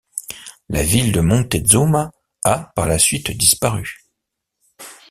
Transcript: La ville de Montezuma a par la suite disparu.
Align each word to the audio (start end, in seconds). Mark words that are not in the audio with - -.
La 0.69 0.81
ville 0.81 1.11
de 1.11 1.21
Montezuma 1.21 2.11
a 2.43 2.71
par 2.75 2.87
la 2.87 2.97
suite 2.97 3.37
disparu. 3.37 4.03